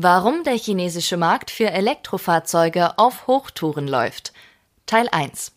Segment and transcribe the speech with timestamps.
[0.00, 4.32] Warum der chinesische Markt für Elektrofahrzeuge auf Hochtouren läuft.
[4.86, 5.50] Teil 1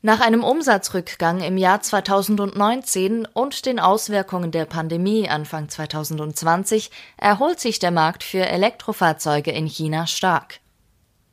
[0.00, 7.80] Nach einem Umsatzrückgang im Jahr 2019 und den Auswirkungen der Pandemie Anfang 2020 erholt sich
[7.80, 10.60] der Markt für Elektrofahrzeuge in China stark.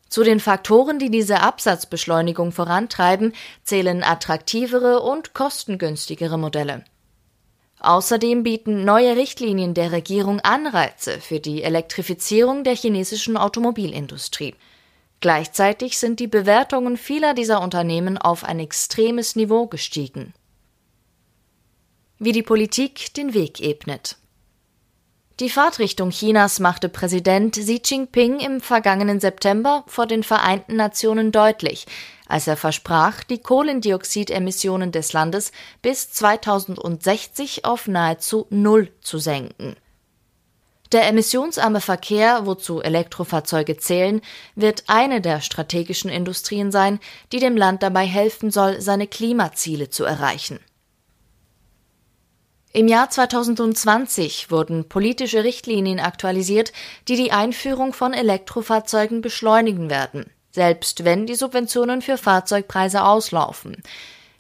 [0.09, 3.33] Zu den Faktoren, die diese Absatzbeschleunigung vorantreiben,
[3.63, 6.85] zählen attraktivere und kostengünstigere Modelle.
[7.79, 14.55] Außerdem bieten neue Richtlinien der Regierung Anreize für die Elektrifizierung der chinesischen Automobilindustrie.
[15.19, 20.33] Gleichzeitig sind die Bewertungen vieler dieser Unternehmen auf ein extremes Niveau gestiegen.
[22.19, 24.17] Wie die Politik den Weg ebnet.
[25.39, 31.85] Die Fahrtrichtung Chinas machte Präsident Xi Jinping im vergangenen September vor den Vereinten Nationen deutlich,
[32.27, 35.51] als er versprach, die Kohlendioxidemissionen des Landes
[35.83, 39.75] bis 2060 auf nahezu Null zu senken.
[40.91, 44.21] Der emissionsarme Verkehr, wozu Elektrofahrzeuge zählen,
[44.55, 46.99] wird eine der strategischen Industrien sein,
[47.31, 50.59] die dem Land dabei helfen soll, seine Klimaziele zu erreichen.
[52.73, 56.73] Im Jahr 2020 wurden politische Richtlinien aktualisiert,
[57.07, 63.81] die die Einführung von Elektrofahrzeugen beschleunigen werden, selbst wenn die Subventionen für Fahrzeugpreise auslaufen.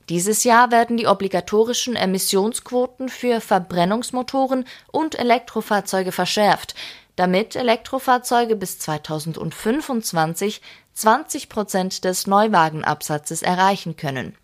[0.09, 6.75] Dieses Jahr werden die obligatorischen Emissionsquoten für Verbrennungsmotoren und Elektrofahrzeuge verschärft,
[7.15, 10.61] damit Elektrofahrzeuge bis 2025
[10.93, 14.35] 20 Prozent des Neuwagenabsatzes erreichen können.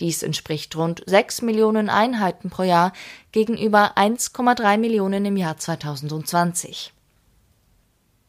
[0.00, 2.92] Dies entspricht rund 6 Millionen Einheiten pro Jahr
[3.32, 6.92] gegenüber 1,3 Millionen im Jahr 2020.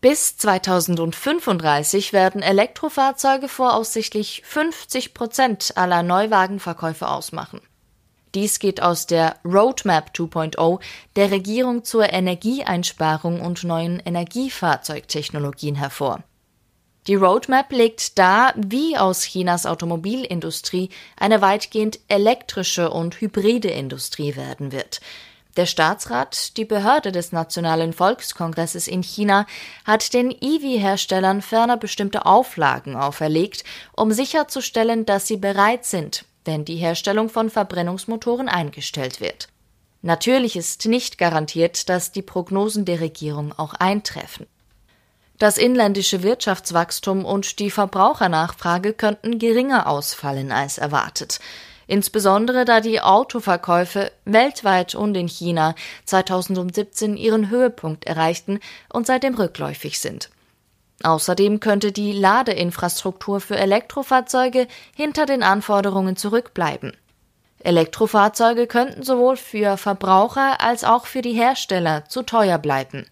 [0.02, 7.61] Bis 2035 werden Elektrofahrzeuge voraussichtlich 50 Prozent aller Neuwagenverkäufe ausmachen.
[8.33, 10.80] Dies geht aus der Roadmap 2.0
[11.16, 16.23] der Regierung zur Energieeinsparung und neuen Energiefahrzeugtechnologien hervor.
[17.07, 24.72] Die Roadmap legt dar, wie aus Chinas Automobilindustrie eine weitgehend elektrische und hybride Industrie werden
[24.72, 25.01] wird.
[25.57, 29.47] Der Staatsrat, die Behörde des Nationalen Volkskongresses in China,
[29.84, 33.63] hat den EV-Herstellern ferner bestimmte Auflagen auferlegt,
[33.94, 39.50] um sicherzustellen, dass sie bereit sind, wenn die Herstellung von Verbrennungsmotoren eingestellt wird.
[40.03, 44.45] Natürlich ist nicht garantiert, dass die Prognosen der Regierung auch eintreffen.
[45.41, 51.40] Das inländische Wirtschaftswachstum und die Verbrauchernachfrage könnten geringer ausfallen als erwartet.
[51.88, 55.74] Insbesondere da die Autoverkäufe weltweit und in China
[56.06, 58.59] 2017 ihren Höhepunkt erreichten
[58.94, 60.29] und seitdem rückläufig sind.
[61.02, 66.96] Außerdem könnte die Ladeinfrastruktur für Elektrofahrzeuge hinter den Anforderungen zurückbleiben.
[67.63, 73.08] Elektrofahrzeuge könnten sowohl für Verbraucher als auch für die Hersteller zu teuer bleiben.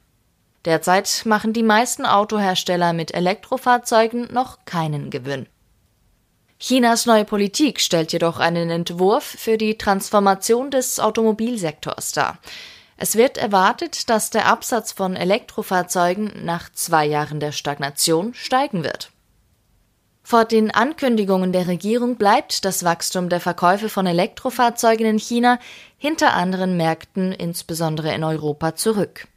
[0.65, 5.47] Derzeit machen die meisten Autohersteller mit Elektrofahrzeugen noch keinen Gewinn.
[6.59, 12.37] Chinas neue Politik stellt jedoch einen Entwurf für die Transformation des Automobilsektors dar.
[12.97, 19.11] Es wird erwartet, dass der Absatz von Elektrofahrzeugen nach zwei Jahren der Stagnation steigen wird.
[20.21, 25.59] Vor den Ankündigungen der Regierung bleibt das Wachstum der Verkäufe von Elektrofahrzeugen in China
[25.97, 29.29] hinter anderen Märkten, insbesondere in Europa, zurück.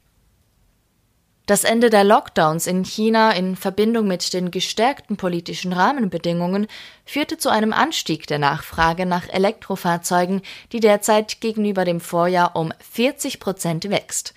[1.45, 6.67] Das Ende der Lockdowns in China in Verbindung mit den gestärkten politischen Rahmenbedingungen
[7.05, 13.41] führte zu einem Anstieg der Nachfrage nach Elektrofahrzeugen, die derzeit gegenüber dem Vorjahr um 40
[13.41, 14.33] Prozent wächst.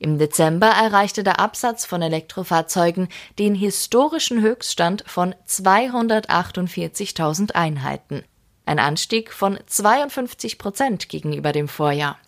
[0.00, 3.06] Im Dezember erreichte der Absatz von Elektrofahrzeugen
[3.38, 8.24] den historischen Höchststand von 248.000 Einheiten.
[8.66, 12.18] Ein Anstieg von 52 Prozent gegenüber dem Vorjahr.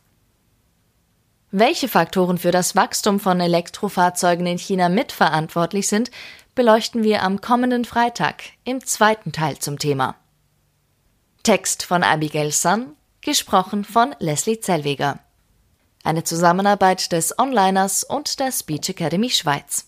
[1.52, 6.12] Welche Faktoren für das Wachstum von Elektrofahrzeugen in China mitverantwortlich sind,
[6.54, 10.14] beleuchten wir am kommenden Freitag im zweiten Teil zum Thema.
[11.42, 15.18] Text von Abigail Sun, gesprochen von Leslie Zellweger.
[16.04, 19.86] Eine Zusammenarbeit des Onliners und der Speech Academy Schweiz.